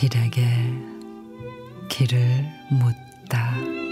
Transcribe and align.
길에게 0.00 0.46
길을 1.90 2.16
묻다. 2.70 3.89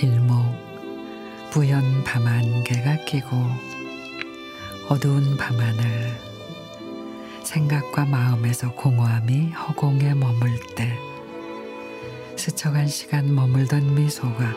길목 0.00 1.50
부연 1.50 2.04
밤안개가 2.04 3.04
끼고 3.04 3.36
어두운 4.88 5.36
밤하늘 5.36 6.18
생각과 7.44 8.06
마음에서 8.06 8.72
공허함이 8.72 9.50
허공에 9.50 10.14
머물 10.14 10.58
때 10.74 10.96
스쳐간 12.34 12.88
시간 12.88 13.34
머물던 13.34 13.94
미소가 13.94 14.54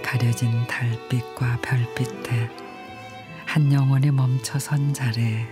가려진 0.00 0.64
달빛과 0.68 1.58
별빛에 1.60 2.48
한 3.46 3.72
영혼이 3.72 4.12
멈춰선 4.12 4.94
자리에 4.94 5.44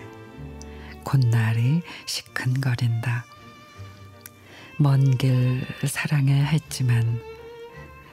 곧날이 1.02 1.82
시큰거린다. 2.06 3.24
먼 4.78 5.18
길 5.18 5.66
사랑해 5.84 6.44
했지만 6.44 7.31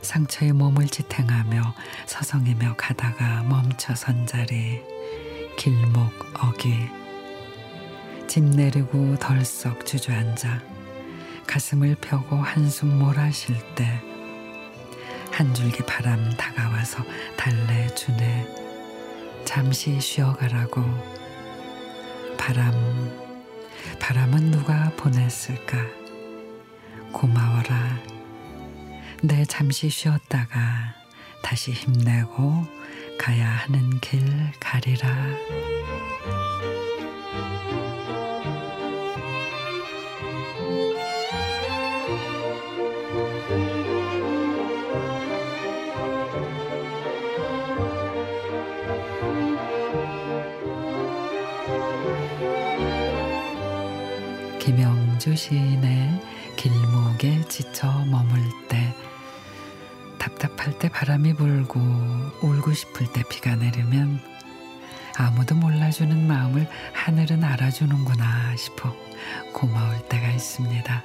상처에 0.01 0.51
몸을 0.51 0.87
지탱하며 0.87 1.73
서성이며 2.05 2.75
가다가 2.77 3.43
멈춰선 3.43 4.27
자리 4.27 4.81
길목 5.57 6.11
어기 6.43 6.87
집 8.27 8.43
내리고 8.43 9.17
덜썩 9.17 9.85
주저앉아 9.85 10.61
가슴을 11.47 11.95
펴고 11.95 12.35
한숨 12.35 12.99
몰아쉴 12.99 13.55
때 13.75 14.09
한 15.39 15.53
줄기 15.53 15.81
바람 15.83 16.35
다가와서 16.35 17.01
달래주네. 17.37 18.45
잠시 19.45 19.97
쉬어가라고. 20.01 20.83
바람 22.37 22.73
바람은 24.01 24.51
누가 24.51 24.91
보냈을까? 24.97 25.77
고마워라 27.13 28.08
내 29.21 29.43
잠시 29.43 29.89
쉬었다가 29.89 30.95
다시 31.43 31.71
힘내고 31.73 32.65
가야 33.17 33.49
하는 33.49 33.99
길 33.99 34.21
가리라. 34.61 35.09
김영주 54.59 55.35
시인의 55.35 56.21
길목에 56.55 57.41
지쳐 57.49 57.87
머물 58.05 58.39
때 58.69 58.93
답답할 60.69 60.77
때 60.77 60.89
바람이 60.89 61.33
불고 61.33 61.79
울고 62.41 62.73
싶을 62.73 63.11
때 63.11 63.23
비가 63.29 63.55
내리면 63.55 64.19
아무도 65.17 65.55
몰라주는 65.55 66.27
마음을 66.27 66.67
하늘은 66.93 67.43
알아주는구나 67.43 68.55
싶어 68.55 68.95
고마울 69.53 70.07
때가 70.07 70.29
있습니다. 70.29 71.03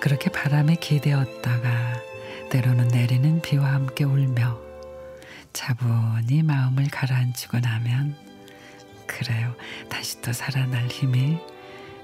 그렇게 0.00 0.30
바람에 0.30 0.76
기대었다가 0.76 2.00
때로는 2.50 2.88
내리는 2.88 3.42
비와 3.42 3.72
함께 3.72 4.04
울며 4.04 4.58
차분히 5.52 6.42
마음을 6.42 6.88
가라앉히고 6.90 7.60
나면 7.60 8.16
그래요 9.06 9.54
다시 9.88 10.20
또 10.20 10.32
살아날 10.32 10.86
힘이 10.86 11.38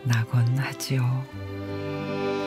나곤 0.04 0.58
하지요. 0.58 2.39